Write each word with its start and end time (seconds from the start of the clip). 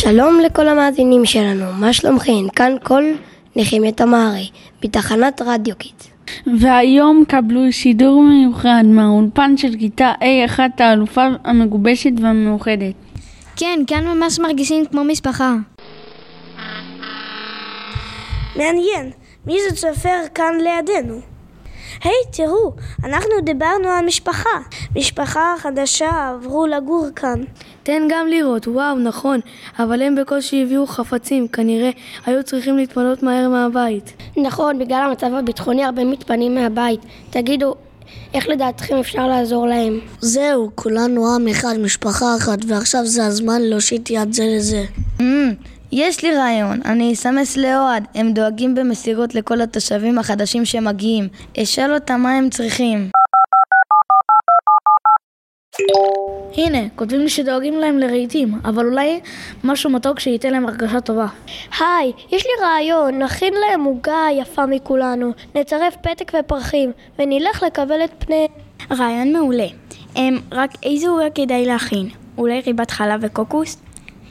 שלום 0.00 0.40
לכל 0.40 0.68
המאזינים 0.68 1.24
שלנו, 1.24 1.72
מה 1.72 1.92
שלומכם? 1.92 2.48
כאן 2.56 2.72
כל 2.82 3.04
נחמיה 3.56 3.92
תמרי, 3.92 4.50
בתחנת 4.82 5.42
רדיו 5.46 5.76
קיט. 5.76 6.04
והיום 6.60 7.24
קבלו 7.28 7.72
שידור 7.72 8.22
מיוחד 8.22 8.82
מהאולפן 8.84 9.56
של 9.56 9.76
כיתה 9.78 10.12
A1 10.20 10.58
האלופה 10.78 11.26
המגובשת 11.44 12.10
והמאוחדת. 12.22 12.94
כן, 13.56 13.78
כאן 13.86 14.04
ממש 14.08 14.38
מרגישים 14.38 14.86
כמו 14.86 15.04
משפחה. 15.04 15.54
מעניין, 18.56 19.10
מי 19.46 19.56
זה 19.68 19.76
צופר 19.76 20.18
כאן 20.34 20.52
לידינו? 20.62 21.35
היי, 22.04 22.12
hey, 22.12 22.36
תראו, 22.36 22.72
אנחנו 23.04 23.30
דיברנו 23.44 23.88
על 23.88 24.06
משפחה. 24.06 24.58
משפחה 24.96 25.54
חדשה 25.58 26.30
עברו 26.30 26.66
לגור 26.66 27.06
כאן. 27.16 27.42
תן 27.82 28.02
גם 28.08 28.26
לראות, 28.26 28.68
וואו, 28.68 28.98
נכון, 28.98 29.40
אבל 29.78 30.02
הם 30.02 30.14
בקושי 30.14 30.62
הביאו 30.62 30.86
חפצים, 30.86 31.48
כנראה 31.48 31.90
היו 32.26 32.42
צריכים 32.42 32.76
להתפנות 32.76 33.22
מהר 33.22 33.48
מהבית. 33.48 34.12
נכון, 34.36 34.78
בגלל 34.78 35.02
המצב 35.08 35.34
הביטחוני 35.34 35.84
הרבה 35.84 36.04
מתפנים 36.04 36.54
מהבית. 36.54 37.00
תגידו, 37.30 37.74
איך 38.34 38.48
לדעתכם 38.48 38.96
אפשר 38.96 39.26
לעזור 39.26 39.66
להם? 39.66 40.00
זהו, 40.20 40.70
כולנו 40.74 41.34
עם 41.34 41.48
אחד, 41.48 41.74
משפחה 41.78 42.36
אחת, 42.36 42.58
ועכשיו 42.66 43.06
זה 43.06 43.26
הזמן 43.26 43.62
להושיט 43.62 44.10
יד 44.10 44.32
זה 44.32 44.44
לזה. 44.56 44.84
Mm, 45.18 45.22
יש 45.98 46.22
לי 46.24 46.36
רעיון, 46.36 46.80
אני 46.84 47.12
אסמס 47.12 47.56
לאוהד, 47.56 48.04
הם 48.14 48.32
דואגים 48.32 48.74
במסירות 48.74 49.34
לכל 49.34 49.60
התושבים 49.60 50.18
החדשים 50.18 50.64
שמגיעים. 50.64 51.28
אשאל 51.62 51.94
אותם 51.94 52.20
מה 52.20 52.32
הם 52.32 52.50
צריכים. 52.50 53.10
הנה, 56.56 56.78
כותבים 56.96 57.20
לי 57.20 57.28
שדואגים 57.28 57.74
להם 57.78 57.98
לרהיטים, 57.98 58.54
אבל 58.64 58.86
אולי 58.86 59.20
משהו 59.64 59.90
מתוק 59.90 60.20
שייתן 60.20 60.52
להם 60.52 60.66
הרגשה 60.66 61.00
טובה. 61.00 61.26
היי, 61.80 62.12
יש 62.32 62.46
לי 62.46 62.66
רעיון, 62.66 63.22
נכין 63.22 63.54
להם 63.54 63.84
עוגה 63.84 64.26
יפה 64.40 64.66
מכולנו, 64.66 65.32
נצרף 65.54 65.96
פתק 65.96 66.32
ופרחים, 66.40 66.92
ונלך 67.18 67.62
לקבל 67.62 68.04
את 68.04 68.10
פני... 68.18 68.46
רעיון 68.90 69.32
מעולה. 69.32 69.66
הם, 70.16 70.38
רק 70.52 70.70
איזה 70.82 71.08
עוגה 71.08 71.30
כדאי 71.34 71.66
להכין? 71.66 72.08
אולי 72.38 72.60
ריבת 72.60 72.90
חלב 72.90 73.20
וקוקוס? 73.22 73.85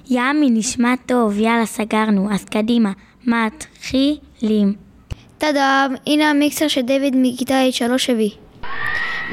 ימי, 0.10 0.50
נשמע 0.50 0.94
טוב, 1.06 1.40
יאללה, 1.40 1.66
סגרנו, 1.66 2.34
אז 2.34 2.46
קדימה, 2.46 2.92
מתחילים. 3.26 4.74
טאדאם, 5.38 5.96
הנה 6.08 6.30
המיקסר 6.30 6.68
שדייוויד 6.68 7.14
מכיתה 7.18 7.62
H3 7.70 8.12
הביא. 8.12 8.30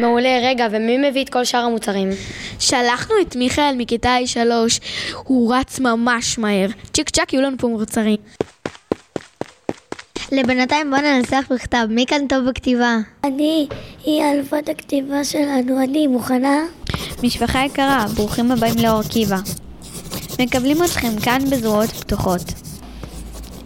מעולה, 0.01 0.39
רגע, 0.43 0.67
ומי 0.71 1.11
מביא 1.11 1.25
את 1.25 1.29
כל 1.29 1.45
שאר 1.45 1.61
המוצרים? 1.61 2.09
שלחנו 2.59 3.15
את 3.23 3.37
מיכאל 3.37 3.75
מכיתה 3.79 4.17
A3, 4.17 4.39
הוא 5.25 5.55
רץ 5.55 5.81
ממש 5.81 6.39
מהר. 6.39 6.69
צ'יק 6.93 7.11
צ'אק 7.11 7.33
יהיו 7.33 7.43
לנו 7.43 7.59
פה 7.59 7.69
מוצרים. 7.69 8.17
לבינתיים 10.33 10.91
בוא 10.91 10.99
ננסח 10.99 11.45
בכתב, 11.51 11.87
מי 11.91 12.07
כאן 12.07 12.27
טוב 12.29 12.49
בכתיבה? 12.51 12.97
אני, 13.25 13.67
היא 14.05 14.23
אלפת 14.23 14.69
הכתיבה 14.69 15.25
שלנו, 15.25 15.83
אני 15.83 16.07
מוכנה? 16.07 16.59
משפחה 17.23 17.65
יקרה, 17.65 18.07
ברוכים 18.17 18.53
הבאים 18.53 18.75
לאור 18.83 19.01
עקיבא. 19.01 19.37
מקבלים 20.43 20.85
אתכם 20.85 21.21
כאן 21.25 21.51
בזרועות 21.51 21.91
פתוחות. 21.91 22.43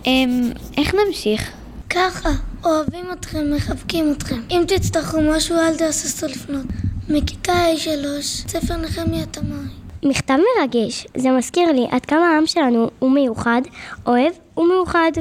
אמ, 0.06 0.50
איך 0.77 0.94
נמשיך? 0.94 1.52
ככה, 1.91 2.28
אוהבים 2.64 3.12
אתכם, 3.12 3.55
מחבקים 3.55 4.12
אתכם. 4.12 4.41
אם 4.50 4.62
תצטרכו 4.69 5.19
משהו, 5.20 5.56
אל 5.56 5.77
תהססו 5.77 6.27
לפנות. 6.27 6.66
מכיתה 7.08 7.52
A3, 7.52 8.22
ספר 8.22 8.77
נחמיה 8.77 9.27
תמרי. 9.27 9.69
מכתב 10.02 10.38
מרגש, 10.58 11.06
זה 11.16 11.30
מזכיר 11.30 11.72
לי 11.72 11.86
עד 11.91 12.06
כמה 12.06 12.27
העם 12.28 12.47
שלנו 12.47 12.91
הוא 12.98 13.10
מיוחד, 13.10 13.62
אוהב 14.06 14.32
ומאוחד. 14.56 15.12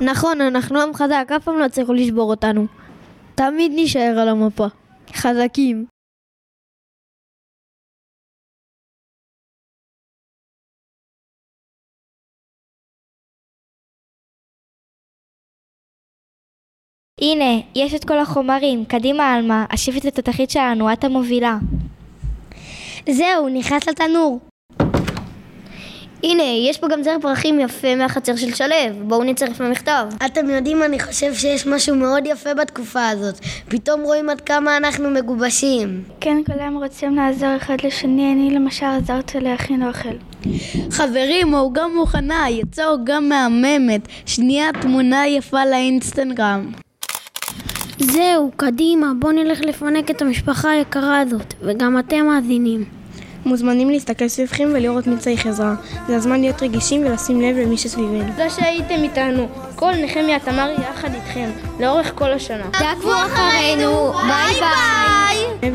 נכון, 0.00 0.40
אנחנו 0.40 0.80
עם 0.80 0.94
חזק, 0.94 1.28
אף 1.36 1.44
פעם 1.44 1.58
לא 1.58 1.64
הצליחו 1.64 1.92
לשבור 1.92 2.30
אותנו. 2.30 2.66
תמיד 3.34 3.72
נישאר 3.74 4.18
על 4.20 4.28
המפה. 4.28 4.66
חזקים. 5.12 5.86
הנה, 17.20 17.60
יש 17.74 17.94
את 17.94 18.04
כל 18.04 18.18
החומרים, 18.18 18.84
קדימה 18.84 19.34
עלמה, 19.34 19.66
השיב 19.70 19.94
את 20.08 20.18
התחית 20.18 20.50
שלנו, 20.50 20.92
את 20.92 21.04
המובילה. 21.04 21.58
זהו, 23.10 23.48
נכנס 23.48 23.88
לתנור. 23.88 24.53
הנה, 26.24 26.42
יש 26.42 26.78
פה 26.78 26.88
גם 26.88 27.02
זר 27.02 27.16
פרחים 27.22 27.60
יפה 27.60 27.94
מהחצר 27.94 28.36
של 28.36 28.54
שלו, 28.54 28.74
בואו 29.02 29.24
נצרף 29.24 29.60
למכתב. 29.60 30.06
אתם 30.26 30.50
יודעים, 30.50 30.82
אני 30.82 31.00
חושב 31.00 31.34
שיש 31.34 31.66
משהו 31.66 31.96
מאוד 31.96 32.26
יפה 32.26 32.54
בתקופה 32.54 33.08
הזאת. 33.08 33.40
פתאום 33.68 34.02
רואים 34.02 34.28
עד 34.30 34.40
כמה 34.40 34.76
אנחנו 34.76 35.10
מגובשים. 35.10 36.02
כן, 36.20 36.36
כולם 36.46 36.76
רוצים 36.76 37.16
לעזור 37.16 37.56
אחד 37.56 37.76
לשני, 37.84 38.32
אני 38.32 38.54
למשל 38.54 38.86
עזרתי 38.86 39.40
להכין 39.40 39.88
אוכל. 39.88 40.08
חברים, 40.90 41.54
העוגה 41.54 41.84
מוכנה, 41.96 42.44
יצאה 42.50 42.86
עוגה 42.86 43.20
מהממת. 43.20 44.08
שנייה 44.26 44.72
תמונה 44.80 45.26
יפה 45.26 45.64
לאינסטגרם. 45.64 46.72
זהו, 47.98 48.50
קדימה, 48.56 49.12
בואו 49.18 49.32
נלך 49.32 49.60
לפנק 49.60 50.10
את 50.10 50.22
המשפחה 50.22 50.70
היקרה 50.70 51.20
הזאת, 51.20 51.54
וגם 51.62 51.98
אתם 51.98 52.26
מאזינים. 52.26 53.03
מוזמנים 53.46 53.90
להסתכל 53.90 54.28
סביבכם 54.28 54.68
ולראות 54.74 55.06
מי 55.06 55.18
צריך 55.18 55.46
עזרה. 55.46 55.74
זה 56.08 56.16
הזמן 56.16 56.40
להיות 56.40 56.62
רגישים 56.62 57.06
ולשים 57.06 57.40
לב 57.40 57.56
למי 57.56 57.78
שסביבנו. 57.78 58.24
תודה 58.32 58.50
שהייתם 58.50 59.02
איתנו. 59.02 59.48
כל 59.76 59.92
נחמיה 60.04 60.40
תמרי 60.40 60.74
יחד 60.90 61.14
איתכם, 61.14 61.50
לאורך 61.80 62.12
כל 62.14 62.32
השנה. 62.32 62.64
תעקבו 62.70 63.12
אחרינו, 63.12 64.12
ביי 64.12 64.60
ביי! 64.60 65.74